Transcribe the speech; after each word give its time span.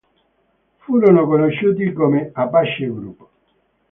Furono 0.77 1.27
conosciuti 1.27 1.93
come 1.93 2.31
Apache 2.33 2.87
Group. 2.87 3.29